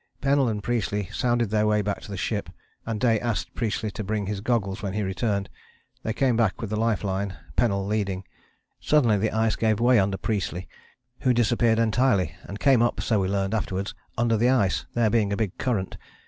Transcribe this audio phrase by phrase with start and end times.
[0.19, 2.49] "Pennell and Priestley sounded their way back to the ship,
[2.87, 5.47] and Day asked Priestley to bring his goggles when he returned.
[6.01, 8.23] They came back with a life line, Pennell leading.
[8.79, 10.67] Suddenly the ice gave way under Priestley,
[11.19, 15.31] who disappeared entirely and came up, so we learned afterwards, under the ice, there being
[15.31, 15.97] a big current.